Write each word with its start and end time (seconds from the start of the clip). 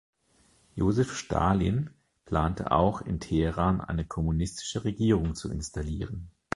Josef 0.73 1.15
Stalin 1.15 1.91
plante 2.25 2.71
auch, 2.71 3.01
in 3.03 3.19
Teheran 3.19 3.81
eine 3.81 4.03
kommunistische 4.03 4.83
Regierung 4.83 5.35
zu 5.35 5.51
installieren. 5.51 6.31